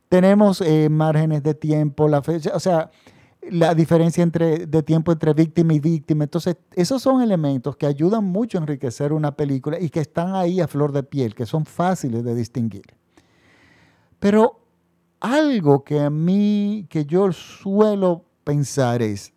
tenemos 0.08 0.60
eh, 0.60 0.88
márgenes 0.90 1.42
de 1.42 1.54
tiempo, 1.54 2.06
la 2.06 2.22
fecha, 2.22 2.52
o 2.54 2.60
sea, 2.60 2.90
la 3.50 3.74
diferencia 3.74 4.24
de 4.24 4.82
tiempo 4.82 5.10
entre 5.10 5.34
víctima 5.34 5.74
y 5.74 5.80
víctima. 5.80 6.24
Entonces, 6.24 6.56
esos 6.74 7.02
son 7.02 7.22
elementos 7.22 7.76
que 7.76 7.86
ayudan 7.86 8.24
mucho 8.24 8.58
a 8.58 8.60
enriquecer 8.60 9.12
una 9.12 9.34
película 9.34 9.80
y 9.80 9.88
que 9.90 10.00
están 10.00 10.34
ahí 10.34 10.60
a 10.60 10.68
flor 10.68 10.92
de 10.92 11.02
piel, 11.02 11.34
que 11.34 11.46
son 11.46 11.64
fáciles 11.64 12.22
de 12.22 12.34
distinguir. 12.34 12.84
Pero 14.18 14.60
algo 15.20 15.84
que 15.84 16.00
a 16.00 16.10
mí, 16.10 16.86
que 16.88 17.04
yo 17.04 17.32
suelo 17.32 18.24
pensar 18.44 19.02
es, 19.02 19.32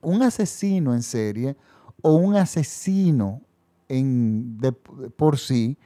un 0.00 0.22
asesino 0.22 0.94
en 0.94 1.02
serie 1.02 1.56
o 2.02 2.14
un 2.14 2.34
asesino 2.36 3.40
en, 3.88 4.58
por 5.16 5.38
sí, 5.38 5.78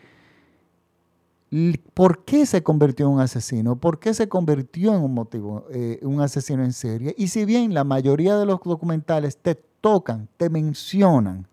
¿Por 1.95 2.25
qué 2.25 2.45
se 2.45 2.62
convirtió 2.62 3.07
en 3.07 3.12
un 3.12 3.21
asesino? 3.21 3.76
¿Por 3.76 4.00
qué 4.00 4.12
se 4.12 4.29
convirtió 4.29 4.95
en 4.95 5.03
un 5.03 5.15
motivo, 5.15 5.65
eh, 5.71 6.00
un 6.03 6.21
asesino 6.21 6.65
en 6.65 6.73
serie? 6.73 7.15
Y 7.17 7.29
si 7.29 7.45
bien 7.45 7.73
la 7.73 7.85
mayoría 7.85 8.37
de 8.37 8.45
los 8.45 8.61
documentales 8.62 9.38
te 9.38 9.55
tocan, 9.55 10.29
te 10.37 10.50
mencionan 10.50 11.47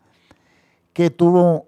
que 0.94 1.10
tuvo 1.10 1.68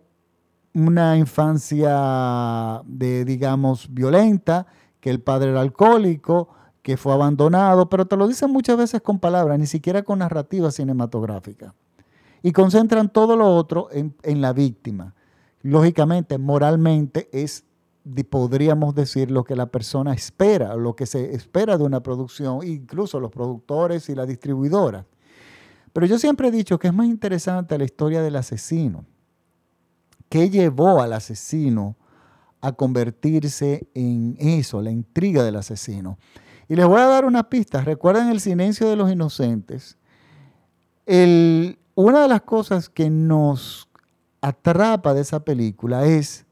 una 0.75 1.17
infancia 1.17 2.82
de, 2.86 3.25
digamos, 3.25 3.91
violenta, 3.94 4.67
que 5.00 5.10
el 5.10 5.22
padre 5.22 5.51
era 5.51 5.62
alcohólico, 5.62 6.50
que 6.82 6.98
fue 6.98 7.13
abandonado, 7.13 7.89
pero 7.89 8.05
te 8.05 8.17
lo 8.17 8.27
dicen 8.27 8.51
muchas 8.51 8.77
veces 8.77 9.01
con 9.01 9.20
palabras, 9.20 9.58
ni 9.58 9.67
siquiera 9.67 10.03
con 10.03 10.20
narrativa 10.20 10.70
cinematográfica. 10.72 11.74
Y 12.44 12.51
concentran 12.51 13.10
todo 13.10 13.36
lo 13.36 13.55
otro 13.55 13.88
en, 13.91 14.13
en 14.22 14.41
la 14.41 14.53
víctima. 14.53 15.15
Lógicamente, 15.62 16.38
moralmente 16.38 17.29
es 17.32 17.63
podríamos 18.29 18.94
decir 18.94 19.32
lo 19.32 19.44
que 19.44 19.55
la 19.55 19.65
persona 19.65 20.13
espera, 20.13 20.75
lo 20.75 20.96
que 20.96 21.08
se 21.08 21.34
espera 21.34 21.77
de 21.77 21.84
una 21.84 22.03
producción, 22.03 22.60
incluso 22.63 23.20
los 23.20 23.32
productores 23.32 24.10
y 24.10 24.15
la 24.15 24.27
distribuidora. 24.27 25.08
Pero 25.91 26.05
yo 26.05 26.20
siempre 26.20 26.50
he 26.50 26.51
dicho 26.51 26.77
que 26.77 26.89
es 26.89 26.94
más 26.94 27.08
interesante 27.08 27.77
la 27.77 27.86
historia 27.86 28.22
del 28.22 28.36
asesino. 28.36 29.05
¿Qué 30.29 30.50
llevó 30.50 31.01
al 31.01 31.13
asesino 31.13 31.96
a 32.62 32.72
convertirse 32.72 33.88
en 33.94 34.36
eso, 34.39 34.82
la 34.82 34.91
intriga 34.91 35.44
del 35.44 35.55
asesino? 35.55 36.17
Y 36.67 36.75
les 36.75 36.86
voy 36.88 37.00
a 37.00 37.05
dar 37.05 37.25
una 37.25 37.50
pista. 37.50 37.82
Recuerden 37.82 38.29
el 38.29 38.39
silencio 38.39 38.89
de 38.89 38.96
los 38.96 39.12
inocentes. 39.12 39.98
una 41.08 42.22
de 42.22 42.27
las 42.27 42.41
cosas 42.41 42.89
que 42.89 43.10
nos 43.10 43.88
atrapa 44.41 45.13
de 45.13 45.22
esa 45.22 45.39
película 45.39 46.05
es 46.05 46.46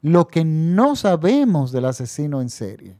lo 0.00 0.28
que 0.28 0.44
no 0.44 0.96
sabemos 0.96 1.72
del 1.72 1.86
asesino 1.86 2.40
en 2.40 2.50
serie. 2.50 2.96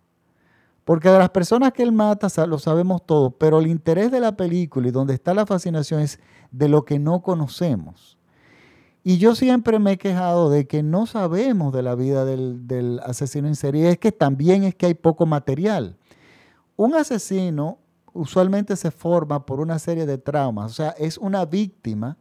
Porque 0.85 1.11
de 1.11 1.19
las 1.19 1.31
personas 1.31 1.73
que 1.73 1.83
él 1.83 1.93
mata 1.93 2.29
lo 2.47 2.59
sabemos 2.59 3.05
todo, 3.05 3.31
pero 3.31 3.59
el 3.59 3.67
interés 3.67 4.11
de 4.11 4.21
la 4.21 4.37
película 4.37 4.89
y 4.89 4.91
donde 4.91 5.15
está 5.15 5.35
la 5.35 5.47
fascinación 5.47 6.01
es 6.01 6.19
de 6.51 6.69
lo 6.69 6.85
que 6.85 6.99
no 6.99 7.21
conocemos. 7.23 8.18
Y 9.09 9.17
yo 9.17 9.35
siempre 9.35 9.79
me 9.79 9.93
he 9.93 9.97
quejado 9.97 10.51
de 10.51 10.67
que 10.67 10.83
no 10.83 11.07
sabemos 11.07 11.73
de 11.73 11.83
la 11.83 11.95
vida 11.95 12.27
del, 12.27 12.67
del 12.67 13.01
asesino 13.03 13.49
en 13.49 13.57
serie, 13.57 13.89
es 13.89 13.99
que 13.99 14.13
también 14.13 14.65
es 14.65 14.75
que 14.75 14.85
hay 14.85 14.93
poco 14.93 15.25
material. 15.25 15.97
Un 16.77 16.95
asesino 16.95 17.79
usualmente 18.13 18.77
se 18.77 18.91
forma 18.91 19.47
por 19.47 19.61
una 19.61 19.79
serie 19.79 20.05
de 20.05 20.19
traumas, 20.19 20.73
o 20.73 20.75
sea, 20.75 20.91
es 20.99 21.17
una 21.17 21.47
víctima 21.47 22.19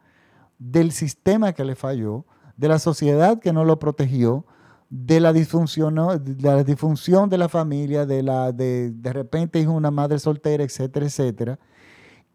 del 0.60 0.94
sistema 0.94 1.51
que 1.51 1.65
le 1.65 1.75
falló, 1.75 2.24
de 2.56 2.70
la 2.70 2.79
sociedad 2.79 3.38
que 3.38 3.51
no 3.51 3.65
lo 3.65 3.79
protegió, 3.79 4.46
de 4.89 5.20
la 5.20 5.34
disfunción, 5.34 5.94
de 6.24 6.41
la 6.41 6.63
disfunción 6.63 7.29
de 7.29 7.38
la 7.38 7.50
familia, 7.50 8.06
de 8.06 8.24
la 8.24 8.53
de, 8.53 8.91
de 8.91 9.12
repente 9.12 9.60
es 9.60 9.67
una 9.67 9.91
madre 9.91 10.20
soltera, 10.20 10.63
etcétera, 10.63 11.06
etcétera. 11.06 11.60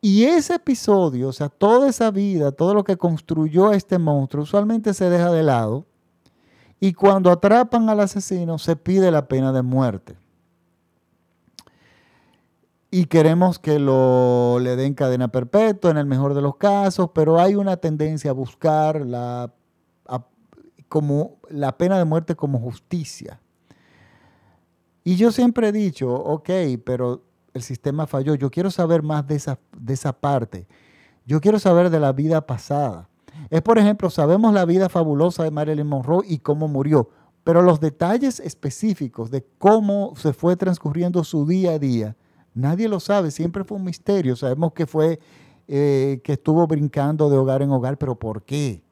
Y 0.03 0.25
ese 0.25 0.57
episodio, 0.57 1.29
o 1.29 1.33
sea, 1.33 1.49
toda 1.49 1.89
esa 1.89 2.11
vida, 2.11 2.51
todo 2.53 2.75
lo 2.75 2.83
que 2.83 2.99
construyó 2.99 3.73
este 3.73 3.99
monstruo, 3.99 4.43
usualmente 4.43 4.93
se 4.93 5.09
deja 5.09 5.31
de 5.31 5.45
lado. 5.45 5.87
Y 6.81 6.93
cuando 6.93 7.31
atrapan 7.31 7.89
al 7.89 8.01
asesino, 8.01 8.59
se 8.59 8.75
pide 8.77 9.13
la 9.13 9.29
pena 9.29 9.53
de 9.53 9.63
muerte. 9.63 10.17
Y 12.91 13.07
queremos 13.07 13.61
que 13.61 13.79
lo, 13.79 14.59
le 14.61 14.75
den 14.75 14.95
cadena 14.95 15.29
perpetua 15.29 15.93
en 15.93 15.97
el 15.97 16.07
mejor 16.07 16.35
de 16.35 16.43
los 16.43 16.57
casos, 16.57 17.11
pero 17.15 17.39
hay 17.39 17.55
una 17.55 17.77
tendencia 17.77 18.33
a 18.33 18.35
buscar 18.35 19.07
la 19.07 19.53
como 20.93 21.39
la 21.49 21.79
pena 21.79 21.97
de 21.97 22.05
muerte 22.05 22.37
como 22.37 22.59
justicia. 22.59 23.41
Y 25.05 25.17
yo 25.17 25.33
siempre 25.33 25.69
he 25.69 25.73
dicho, 25.73 26.13
ok, 26.13 26.51
pero 26.85 27.23
el 27.55 27.63
sistema 27.63 28.07
falló. 28.07 28.35
Yo 28.35 28.51
quiero 28.51 28.71
saber 28.71 29.03
más 29.03 29.27
de 29.27 29.37
esa, 29.37 29.59
de 29.77 29.95
esa 29.95 30.13
parte. 30.13 30.67
Yo 31.27 31.41
quiero 31.41 31.59
saber 31.59 31.91
de 31.91 32.01
la 32.01 32.13
vida 32.13 32.47
pasada. 32.47 33.09
Es, 33.51 33.63
por 33.63 33.79
ejemplo, 33.79 34.11
sabemos 34.11 34.53
la 34.53 34.65
vida 34.65 34.89
fabulosa 34.89 35.45
de 35.45 35.51
Marilyn 35.51 35.87
Monroe 35.87 36.25
y 36.27 36.39
cómo 36.39 36.69
murió, 36.69 37.11
pero 37.45 37.63
los 37.63 37.81
detalles 37.81 38.41
específicos 38.41 39.31
de 39.31 39.45
cómo 39.59 40.15
se 40.17 40.33
fue 40.33 40.57
transcurriendo 40.57 41.25
su 41.25 41.47
día 41.47 41.73
a 41.73 41.79
día, 41.79 42.17
nadie 42.55 42.89
lo 42.89 43.01
sabe. 43.01 43.31
Siempre 43.31 43.65
fue 43.65 43.79
un 43.79 43.85
misterio. 43.85 44.37
Sabemos 44.37 44.73
que 44.73 44.87
fue 44.87 45.19
eh, 45.69 46.21
que 46.25 46.35
estuvo 46.35 46.67
brincando 46.67 47.31
de 47.31 47.37
hogar 47.37 47.63
en 47.63 47.71
hogar, 47.71 47.99
pero 47.99 48.19
¿por 48.19 48.43
qué? 48.43 48.83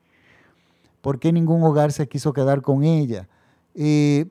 ¿Por 1.00 1.18
qué 1.18 1.32
ningún 1.32 1.62
hogar 1.62 1.92
se 1.92 2.08
quiso 2.08 2.32
quedar 2.32 2.62
con 2.62 2.84
ella? 2.84 3.28
Eh, 3.74 4.26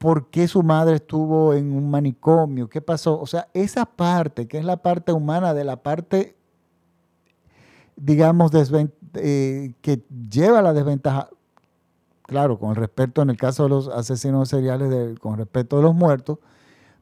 ¿Por 0.00 0.30
qué 0.30 0.48
su 0.48 0.62
madre 0.62 0.96
estuvo 0.96 1.52
en 1.52 1.74
un 1.76 1.90
manicomio? 1.90 2.70
¿Qué 2.70 2.80
pasó? 2.80 3.20
O 3.20 3.26
sea, 3.26 3.48
esa 3.52 3.84
parte, 3.84 4.48
que 4.48 4.56
es 4.56 4.64
la 4.64 4.78
parte 4.78 5.12
humana 5.12 5.52
de 5.52 5.62
la 5.62 5.76
parte, 5.76 6.38
digamos, 7.96 8.50
eh, 9.12 9.74
que 9.82 10.02
lleva 10.30 10.62
la 10.62 10.72
desventaja, 10.72 11.28
claro, 12.22 12.58
con 12.58 12.76
respecto 12.76 13.20
en 13.20 13.28
el 13.28 13.36
caso 13.36 13.64
de 13.64 13.68
los 13.68 13.88
asesinos 13.88 14.48
seriales, 14.48 15.18
con 15.18 15.36
respecto 15.36 15.78
a 15.78 15.82
los 15.82 15.94
muertos, 15.94 16.38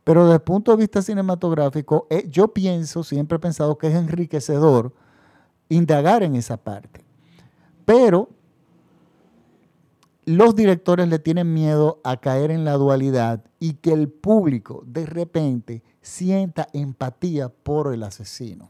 pero 0.02 0.24
desde 0.24 0.34
el 0.34 0.42
punto 0.42 0.72
de 0.72 0.78
vista 0.78 1.00
cinematográfico, 1.00 2.08
eh, 2.10 2.26
yo 2.28 2.48
pienso, 2.48 3.04
siempre 3.04 3.36
he 3.36 3.38
pensado 3.38 3.78
que 3.78 3.86
es 3.86 3.94
enriquecedor 3.94 4.92
indagar 5.68 6.24
en 6.24 6.34
esa 6.34 6.56
parte. 6.56 7.04
Pero 7.84 8.28
los 10.28 10.54
directores 10.54 11.08
le 11.08 11.18
tienen 11.18 11.54
miedo 11.54 12.02
a 12.04 12.18
caer 12.18 12.50
en 12.50 12.66
la 12.66 12.74
dualidad 12.74 13.42
y 13.58 13.74
que 13.74 13.94
el 13.94 14.08
público 14.08 14.84
de 14.86 15.06
repente 15.06 15.82
sienta 16.02 16.68
empatía 16.74 17.48
por 17.48 17.94
el 17.94 18.02
asesino. 18.02 18.68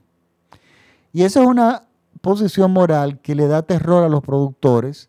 Y 1.12 1.24
esa 1.24 1.42
es 1.42 1.48
una 1.48 1.88
posición 2.20 2.70
moral 2.72 3.20
que 3.20 3.34
le 3.34 3.48
da 3.48 3.62
terror 3.62 4.04
a 4.04 4.08
los 4.08 4.22
productores, 4.22 5.08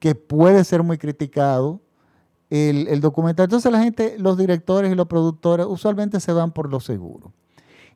que 0.00 0.16
puede 0.16 0.64
ser 0.64 0.82
muy 0.82 0.98
criticado 0.98 1.80
el, 2.48 3.00
documental. 3.00 3.44
Entonces 3.44 3.70
la 3.70 3.80
gente, 3.80 4.16
los 4.18 4.36
directores 4.36 4.90
y 4.90 4.96
los 4.96 5.06
productores 5.06 5.66
usualmente 5.68 6.18
se 6.18 6.32
van 6.32 6.50
por 6.50 6.68
lo 6.68 6.80
seguro. 6.80 7.32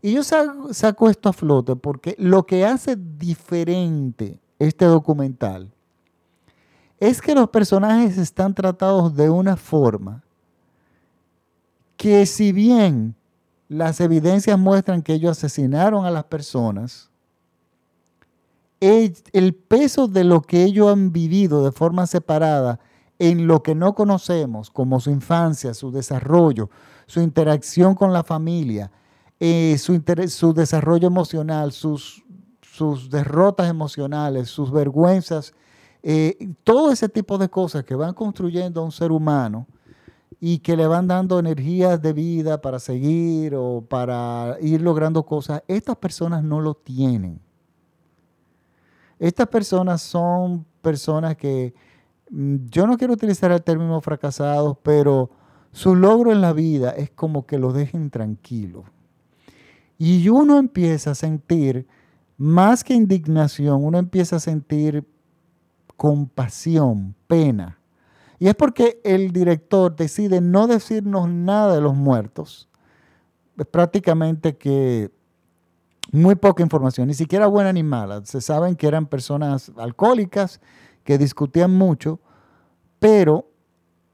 Y 0.00 0.12
yo 0.12 0.22
saco 0.22 1.10
esto 1.10 1.28
a 1.28 1.32
flote 1.32 1.74
porque 1.74 2.14
lo 2.18 2.46
que 2.46 2.64
hace 2.64 2.94
diferente 2.94 4.38
este 4.60 4.84
documental 4.84 5.73
es 7.08 7.20
que 7.20 7.34
los 7.34 7.50
personajes 7.50 8.16
están 8.16 8.54
tratados 8.54 9.14
de 9.14 9.28
una 9.28 9.58
forma 9.58 10.22
que 11.98 12.24
si 12.24 12.50
bien 12.50 13.14
las 13.68 14.00
evidencias 14.00 14.58
muestran 14.58 15.02
que 15.02 15.12
ellos 15.12 15.36
asesinaron 15.36 16.06
a 16.06 16.10
las 16.10 16.24
personas, 16.24 17.10
el, 18.80 19.54
peso 19.54 20.08
de 20.08 20.24
lo 20.24 20.40
que 20.40 20.64
ellos 20.64 20.90
han 20.90 21.12
vivido 21.12 21.62
de 21.62 21.72
forma 21.72 22.06
separada 22.06 22.80
en 23.18 23.46
lo 23.46 23.62
que 23.62 23.74
no 23.74 23.94
conocemos, 23.94 24.70
como 24.70 24.98
su 24.98 25.10
infancia, 25.10 25.74
su 25.74 25.90
desarrollo, 25.90 26.70
su 27.06 27.20
interacción 27.20 27.94
con 27.94 28.14
la 28.14 28.24
familia, 28.24 28.90
eh, 29.40 29.76
su, 29.78 30.54
desarrollo 30.54 31.06
emocional, 31.06 31.72
sus 31.72 32.22
derrotas 33.10 33.68
emocionales, 33.68 34.48
sus 34.48 34.72
vergüenzas, 34.72 35.52
eh, 36.06 36.50
todo 36.64 36.92
ese 36.92 37.08
tipo 37.08 37.38
de 37.38 37.48
cosas 37.48 37.82
que 37.82 37.94
van 37.94 38.12
construyendo 38.12 38.82
a 38.82 38.84
un 38.84 38.92
ser 38.92 39.10
humano 39.10 39.66
y 40.38 40.58
que 40.58 40.76
le 40.76 40.86
van 40.86 41.06
dando 41.06 41.38
energías 41.38 42.02
de 42.02 42.12
vida 42.12 42.60
para 42.60 42.78
seguir 42.78 43.54
o 43.54 43.82
para 43.88 44.58
ir 44.60 44.82
logrando 44.82 45.24
cosas, 45.24 45.62
estas 45.66 45.96
personas 45.96 46.44
no 46.44 46.60
lo 46.60 46.74
tienen. 46.74 47.40
Estas 49.18 49.48
personas 49.48 50.02
son 50.02 50.66
personas 50.82 51.38
que, 51.38 51.72
mm, 52.28 52.56
yo 52.70 52.86
no 52.86 52.98
quiero 52.98 53.14
utilizar 53.14 53.50
el 53.50 53.62
término 53.62 53.98
fracasados, 54.02 54.76
pero 54.82 55.30
su 55.72 55.94
logro 55.94 56.32
en 56.32 56.42
la 56.42 56.52
vida 56.52 56.90
es 56.90 57.08
como 57.08 57.46
que 57.46 57.58
lo 57.58 57.72
dejen 57.72 58.10
tranquilo. 58.10 58.84
Y 59.96 60.28
uno 60.28 60.58
empieza 60.58 61.12
a 61.12 61.14
sentir, 61.14 61.86
más 62.36 62.84
que 62.84 62.92
indignación, 62.92 63.82
uno 63.82 63.96
empieza 63.96 64.36
a 64.36 64.40
sentir 64.40 65.13
compasión, 65.96 67.14
pena 67.26 67.78
y 68.38 68.48
es 68.48 68.54
porque 68.54 69.00
el 69.04 69.32
director 69.32 69.96
decide 69.96 70.40
no 70.40 70.66
decirnos 70.66 71.28
nada 71.28 71.74
de 71.74 71.80
los 71.80 71.94
muertos. 71.94 72.68
Es 73.56 73.66
prácticamente 73.66 74.56
que 74.56 75.10
muy 76.12 76.34
poca 76.34 76.62
información, 76.62 77.08
ni 77.08 77.14
siquiera 77.14 77.46
buena 77.46 77.72
ni 77.72 77.82
mala. 77.82 78.24
Se 78.24 78.40
saben 78.40 78.76
que 78.76 78.86
eran 78.86 79.06
personas 79.06 79.72
alcohólicas, 79.76 80.60
que 81.04 81.16
discutían 81.16 81.70
mucho, 81.70 82.20
pero 82.98 83.48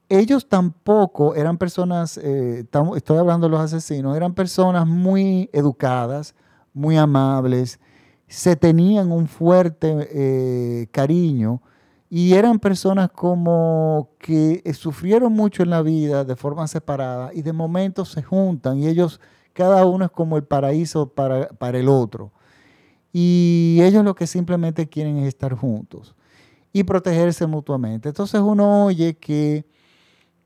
ellos 0.08 0.48
tampoco 0.48 1.34
eran 1.34 1.56
personas, 1.56 2.18
eh, 2.18 2.64
estoy 2.96 3.18
hablando 3.18 3.46
de 3.46 3.50
los 3.50 3.60
asesinos, 3.60 4.16
eran 4.16 4.34
personas 4.34 4.86
muy 4.86 5.48
educadas, 5.52 6.34
muy 6.72 6.96
amables, 6.96 7.80
se 8.26 8.54
tenían 8.56 9.10
un 9.10 9.26
fuerte 9.26 10.08
eh, 10.12 10.86
cariño 10.92 11.62
y 12.12 12.34
eran 12.34 12.58
personas 12.58 13.10
como 13.12 14.10
que 14.18 14.62
eh, 14.64 14.74
sufrieron 14.74 15.32
mucho 15.32 15.62
en 15.62 15.70
la 15.70 15.80
vida 15.80 16.24
de 16.24 16.34
forma 16.34 16.66
separada 16.66 17.30
y 17.32 17.42
de 17.42 17.52
momento 17.52 18.04
se 18.04 18.20
juntan 18.20 18.80
y 18.80 18.88
ellos, 18.88 19.20
cada 19.52 19.86
uno 19.86 20.06
es 20.06 20.10
como 20.10 20.36
el 20.36 20.42
paraíso 20.42 21.08
para, 21.08 21.48
para 21.50 21.78
el 21.78 21.88
otro. 21.88 22.32
Y 23.12 23.78
ellos 23.82 24.04
lo 24.04 24.14
que 24.16 24.26
simplemente 24.26 24.88
quieren 24.88 25.18
es 25.18 25.28
estar 25.28 25.54
juntos 25.54 26.16
y 26.72 26.82
protegerse 26.82 27.46
mutuamente. 27.46 28.08
Entonces 28.08 28.40
uno 28.40 28.86
oye 28.86 29.16
que 29.16 29.64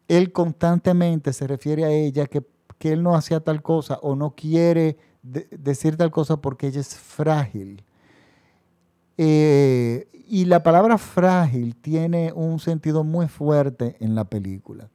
él 0.07 0.33
constantemente 0.33 1.33
se 1.33 1.47
refiere 1.47 1.85
a 1.85 1.91
ella, 1.91 2.27
que, 2.27 2.43
que 2.79 2.93
él 2.93 3.03
no 3.03 3.15
hacía 3.15 3.41
tal 3.41 3.63
cosa 3.63 3.99
o 4.03 4.15
no 4.17 4.35
quiere 4.35 4.99
decir 5.23 5.97
tal 5.97 6.11
cosa 6.11 6.37
porque 6.37 6.67
ella 6.67 6.81
es 6.81 6.95
frágil. 6.95 7.83
Eh, 9.17 10.09
y 10.27 10.47
la 10.47 10.63
palabra 10.63 10.99
frágil 10.99 11.77
tiene 11.77 12.33
un 12.33 12.59
sentido 12.59 13.05
muy 13.05 13.29
fuerte 13.29 13.97
en 14.01 14.15
la 14.15 14.25
película. 14.25 14.89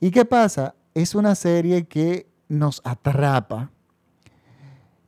¿Y 0.00 0.10
qué 0.10 0.24
pasa? 0.24 0.74
Es 0.94 1.14
una 1.14 1.34
serie 1.34 1.86
que 1.86 2.30
nos 2.48 2.80
atrapa. 2.84 3.70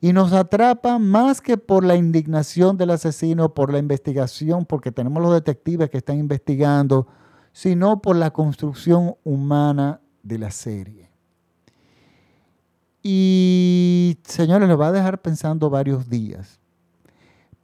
Y 0.01 0.13
nos 0.13 0.33
atrapa 0.33 0.99
más 0.99 1.41
que 1.41 1.57
por 1.57 1.83
la 1.83 1.97
indignación 1.97 2.77
del 2.77 2.91
asesino, 2.91 3.55
por 3.55 3.73
la 3.73 3.79
investigación, 3.79 4.67
porque 4.67 4.93
tenemos 4.93 5.23
los 5.23 5.33
detectives 5.33 5.89
que 5.89 5.99
están 5.99 6.19
investigando, 6.19 7.07
sino 7.53 8.03
por 8.03 8.17
la 8.17 8.31
construcción 8.31 9.15
humana 9.25 10.01
de 10.23 10.39
la 10.39 10.51
serie. 10.51 11.11
Y 13.03 14.19
señores, 14.25 14.69
lo 14.69 14.77
va 14.77 14.89
a 14.89 14.93
dejar 14.93 15.23
pensando 15.23 15.71
varios 15.71 16.09
días. 16.11 16.61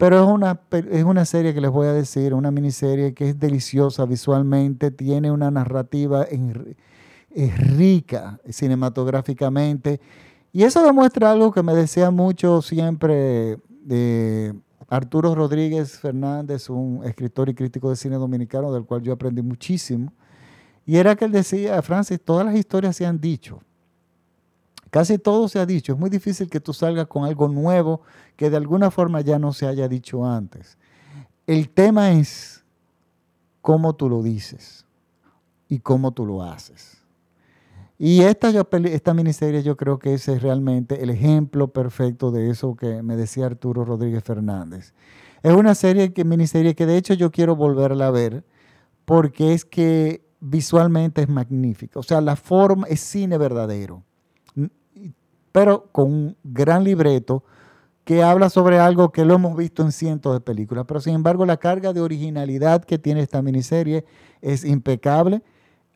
Pero 0.01 0.25
es 0.25 0.27
una, 0.27 0.59
es 0.71 1.05
una 1.05 1.27
serie 1.27 1.53
que 1.53 1.61
les 1.61 1.71
voy 1.71 1.87
a 1.87 1.93
decir, 1.93 2.33
una 2.33 2.51
miniserie 2.51 3.13
que 3.13 3.29
es 3.29 3.39
deliciosa 3.39 4.07
visualmente, 4.07 4.91
tiene 4.91 5.31
una 5.31 5.51
narrativa 5.51 6.27
rica 7.59 8.41
cinematográficamente. 8.49 10.01
Y 10.55 10.63
eso 10.63 10.83
demuestra 10.83 11.31
algo 11.31 11.53
que 11.53 11.63
me 11.63 11.75
decía 11.75 12.11
mucho 12.11 12.63
siempre 12.63 13.59
de 13.69 14.55
Arturo 14.89 15.35
Rodríguez 15.35 15.99
Fernández, 15.99 16.71
un 16.71 17.03
escritor 17.05 17.51
y 17.51 17.55
crítico 17.55 17.91
de 17.91 17.97
cine 17.97 18.17
dominicano 18.17 18.73
del 18.73 18.87
cual 18.87 19.03
yo 19.03 19.13
aprendí 19.13 19.43
muchísimo. 19.43 20.15
Y 20.87 20.97
era 20.97 21.15
que 21.15 21.27
él 21.27 21.33
decía, 21.33 21.83
Francis, 21.83 22.19
todas 22.25 22.47
las 22.47 22.57
historias 22.57 22.97
se 22.97 23.05
han 23.05 23.21
dicho. 23.21 23.61
Casi 24.91 25.19
todo 25.19 25.49
se 25.49 25.61
ha 25.61 25.67
dicho. 25.67 25.93
Es 25.93 25.99
muy 25.99 26.11
difícil 26.11 26.51
que 26.51 26.61
tú 26.61 26.73
salgas 26.73 27.07
con 27.07 27.25
algo 27.25 27.49
nuevo 27.49 28.03
que 28.37 28.51
de 28.51 28.57
alguna 28.57 28.91
forma 28.91 29.21
ya 29.21 29.39
no 29.39 29.53
se 29.53 29.67
haya 29.67 29.89
dicho 29.89 30.27
antes. 30.27 30.77
El 31.47 31.71
tema 31.71 32.13
es 32.13 32.65
cómo 33.63 33.95
tú 33.95 34.09
lo 34.09 34.23
dices 34.23 34.85
y 35.69 35.79
cómo 35.79 36.13
tú 36.13 36.27
lo 36.27 36.43
haces. 36.43 36.99
Y 37.99 38.23
esta, 38.23 38.51
esta 38.85 39.15
miniserie 39.15 39.63
yo 39.63 39.77
creo 39.77 39.99
que 39.99 40.15
ese 40.15 40.33
es 40.33 40.43
realmente 40.43 41.03
el 41.03 41.11
ejemplo 41.11 41.69
perfecto 41.69 42.31
de 42.31 42.51
eso 42.51 42.75
que 42.75 43.03
me 43.03 43.15
decía 43.15 43.47
Arturo 43.47 43.85
Rodríguez 43.85 44.25
Fernández. 44.25 44.95
Es 45.43 45.53
una 45.53 45.75
serie 45.75 46.13
que, 46.13 46.25
miniserie 46.25 46.75
que 46.75 46.87
de 46.87 46.97
hecho 46.97 47.15
yo 47.15 47.31
quiero 47.31 47.57
volverla 47.57 48.09
a 48.09 48.11
ver 48.11 48.45
porque 49.05 49.53
es 49.53 49.65
que 49.65 50.25
visualmente 50.41 51.23
es 51.23 51.29
magnífica. 51.29 52.01
O 52.01 52.03
sea, 52.03 52.21
la 52.21 52.37
forma 52.37 52.87
es 52.89 53.01
cine 53.01 53.39
verdadero 53.39 54.03
pero 55.53 55.89
con 55.93 56.13
un 56.13 56.37
gran 56.45 56.85
libreto 56.85 57.45
que 58.05 58.23
habla 58.23 58.51
sobre 58.51 58.79
algo 58.79 59.13
que 59.13 59.25
lo 59.25 59.35
hemos 59.35 59.57
visto 59.57 59.83
en 59.83 59.93
cientos 59.93 60.33
de 60.33 60.41
películas. 60.41 60.85
Pero 60.89 61.01
sin 61.01 61.15
embargo, 61.15 61.47
la 61.47 61.59
carga 61.59 61.93
de 61.93 62.01
originalidad 62.01 62.85
que 62.85 62.99
tiene 62.99 63.21
esta 63.21 63.43
miniserie 63.43 64.05
es 64.41 64.65
impecable. 64.65 65.43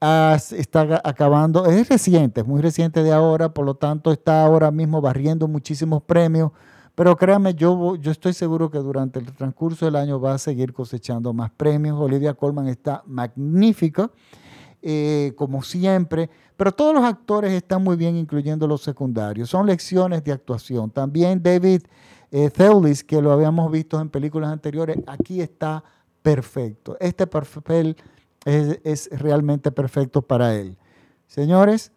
está 0.00 1.00
acabando, 1.02 1.66
es 1.66 1.88
reciente, 1.88 2.42
es 2.42 2.46
muy 2.46 2.60
reciente 2.60 3.02
de 3.02 3.12
ahora, 3.12 3.48
por 3.48 3.64
lo 3.64 3.74
tanto 3.74 4.12
está 4.12 4.44
ahora 4.44 4.70
mismo 4.70 5.00
barriendo 5.00 5.48
muchísimos 5.48 6.02
premios. 6.02 6.52
Pero 6.94 7.16
créanme, 7.16 7.54
yo, 7.54 7.96
yo 7.96 8.12
estoy 8.12 8.32
seguro 8.32 8.70
que 8.70 8.78
durante 8.78 9.18
el 9.18 9.32
transcurso 9.32 9.84
del 9.84 9.96
año 9.96 10.20
va 10.20 10.34
a 10.34 10.38
seguir 10.38 10.72
cosechando 10.72 11.32
más 11.32 11.50
premios. 11.50 11.98
Olivia 11.98 12.34
Colman 12.34 12.68
está 12.68 13.02
magnífica. 13.06 14.10
Eh, 14.86 15.32
como 15.36 15.62
siempre, 15.62 16.28
pero 16.58 16.70
todos 16.70 16.94
los 16.94 17.04
actores 17.04 17.54
están 17.54 17.82
muy 17.82 17.96
bien, 17.96 18.16
incluyendo 18.16 18.66
los 18.66 18.82
secundarios. 18.82 19.48
Son 19.48 19.64
lecciones 19.64 20.22
de 20.22 20.30
actuación. 20.30 20.90
También 20.90 21.42
David 21.42 21.84
eh, 22.30 22.50
Thewlis, 22.50 23.02
que 23.02 23.22
lo 23.22 23.32
habíamos 23.32 23.72
visto 23.72 23.98
en 23.98 24.10
películas 24.10 24.52
anteriores, 24.52 24.98
aquí 25.06 25.40
está 25.40 25.82
perfecto. 26.20 26.98
Este 27.00 27.26
papel 27.26 27.96
es, 28.44 29.08
realmente 29.10 29.72
perfecto 29.72 30.20
para 30.20 30.54
él. 30.54 30.76
Señores, 31.26 31.90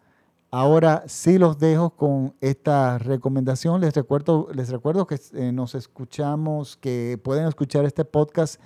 Ahora 0.50 1.04
sí 1.08 1.36
los 1.36 1.58
dejo 1.58 1.90
con 1.90 2.34
esta 2.40 2.96
recomendación. 2.96 3.82
Les 3.82 3.92
recuerdo, 3.92 4.48
les 4.54 4.70
recuerdo 4.70 5.06
que 5.06 5.20
eh, 5.34 5.52
nos 5.52 5.74
escuchamos, 5.74 6.78
que 6.78 7.20
pueden 7.22 7.46
escuchar 7.46 7.84
este 7.84 8.06
podcast 8.06 8.58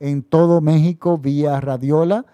en 0.00 0.22
todo 0.22 0.60
México 0.60 1.16
vía 1.16 1.58
Radiola 1.58 2.26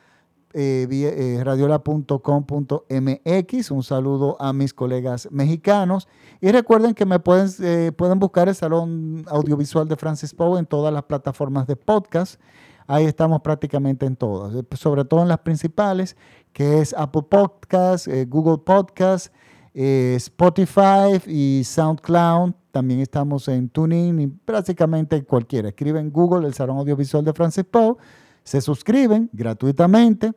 eh, 0.59 0.89
eh, 0.91 1.45
radiola.com.mx. 1.45 3.71
Un 3.71 3.83
saludo 3.83 4.39
a 4.41 4.55
mis 4.55 4.73
colegas 4.73 5.29
mexicanos. 5.31 6.09
Y 6.41 6.51
recuerden 6.51 6.95
que 6.95 7.05
me 7.05 7.19
pueden, 7.19 7.51
eh, 7.61 7.93
pueden 7.95 8.19
buscar 8.19 8.49
el 8.49 8.55
Salón 8.55 9.23
Audiovisual 9.29 9.87
de 9.87 9.97
Francis 9.97 10.33
Poe 10.33 10.59
en 10.59 10.65
todas 10.65 10.95
las 10.95 11.03
plataformas 11.03 11.67
de 11.67 11.77
podcast. 11.77 12.41
Ahí 12.87 13.05
estamos 13.05 13.43
prácticamente 13.43 14.07
en 14.07 14.17
todas, 14.17 14.65
sobre 14.79 15.05
todo 15.05 15.21
en 15.21 15.29
las 15.29 15.41
principales, 15.41 16.17
que 16.55 16.81
es 16.81 16.95
Apple 16.97 17.25
Podcast, 17.29 18.09
Google 18.27 18.63
Podcast, 18.65 19.35
Spotify 19.75 21.21
y 21.27 21.65
SoundCloud. 21.65 22.55
También 22.71 23.01
estamos 23.01 23.47
en 23.49 23.69
TuneIn 23.69 24.21
y 24.21 24.27
prácticamente 24.29 25.23
cualquiera. 25.23 25.69
Escriben 25.69 26.11
Google 26.11 26.47
el 26.47 26.55
Salón 26.55 26.79
Audiovisual 26.79 27.27
de 27.27 27.35
Francis 27.35 27.65
Poe, 27.65 27.97
se 28.43 28.63
suscriben 28.63 29.29
gratuitamente 29.35 30.33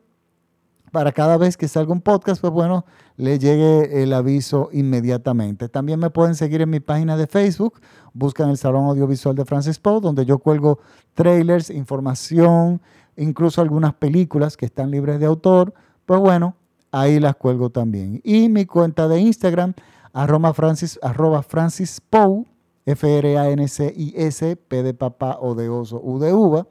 para 0.90 1.12
cada 1.12 1.36
vez 1.36 1.56
que 1.56 1.68
salga 1.68 1.92
un 1.92 2.00
podcast, 2.00 2.40
pues 2.40 2.52
bueno, 2.52 2.84
le 3.16 3.38
llegue 3.38 4.02
el 4.02 4.12
aviso 4.12 4.68
inmediatamente. 4.72 5.68
También 5.68 6.00
me 6.00 6.10
pueden 6.10 6.34
seguir 6.34 6.62
en 6.62 6.70
mi 6.70 6.80
página 6.80 7.16
de 7.16 7.26
Facebook, 7.26 7.80
buscan 8.12 8.50
el 8.50 8.58
Salón 8.58 8.84
Audiovisual 8.86 9.34
de 9.34 9.44
Francis 9.44 9.78
Poe, 9.78 10.00
donde 10.00 10.24
yo 10.24 10.38
cuelgo 10.38 10.80
trailers, 11.14 11.70
información, 11.70 12.80
incluso 13.16 13.60
algunas 13.60 13.94
películas 13.94 14.56
que 14.56 14.66
están 14.66 14.90
libres 14.90 15.20
de 15.20 15.26
autor. 15.26 15.74
Pues 16.06 16.20
bueno, 16.20 16.56
ahí 16.90 17.20
las 17.20 17.36
cuelgo 17.36 17.70
también. 17.70 18.20
Y 18.24 18.48
mi 18.48 18.66
cuenta 18.66 19.06
de 19.08 19.20
Instagram, 19.20 19.74
arroba 20.12 20.52
Francis, 20.54 20.98
arroba 21.02 21.42
Francis 21.42 22.00
F-R-A-N-C-I-S, 22.86 24.56
P 24.56 24.82
de 24.82 24.94
papá 24.94 25.38
o 25.40 25.54
de 25.54 25.68
oso, 25.68 26.00
U 26.02 26.18
de 26.18 26.32
uva, 26.32 26.66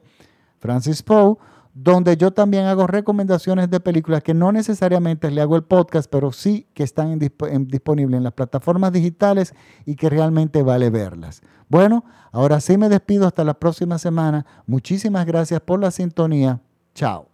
Francis 0.58 1.02
Poe 1.02 1.36
donde 1.74 2.16
yo 2.16 2.32
también 2.32 2.64
hago 2.66 2.86
recomendaciones 2.86 3.70
de 3.70 3.80
películas 3.80 4.22
que 4.22 4.34
no 4.34 4.52
necesariamente 4.52 5.30
le 5.30 5.40
hago 5.40 5.56
el 5.56 5.62
podcast, 5.62 6.10
pero 6.10 6.32
sí 6.32 6.66
que 6.74 6.82
están 6.82 7.18
disponibles 7.18 8.18
en 8.18 8.24
las 8.24 8.32
plataformas 8.32 8.92
digitales 8.92 9.54
y 9.86 9.96
que 9.96 10.10
realmente 10.10 10.62
vale 10.62 10.90
verlas. 10.90 11.42
Bueno, 11.68 12.04
ahora 12.32 12.60
sí 12.60 12.76
me 12.76 12.88
despido 12.88 13.26
hasta 13.26 13.44
la 13.44 13.54
próxima 13.54 13.98
semana. 13.98 14.44
Muchísimas 14.66 15.24
gracias 15.26 15.60
por 15.60 15.80
la 15.80 15.90
sintonía. 15.90 16.60
Chao. 16.94 17.29